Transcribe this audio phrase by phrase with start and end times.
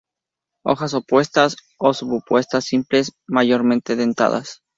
[0.65, 4.63] Hojas opuestas o subopuestas, simples, mayormente dentadas.